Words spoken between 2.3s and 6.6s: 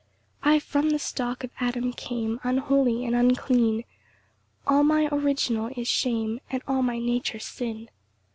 Unholy and unclean; All my original is shame,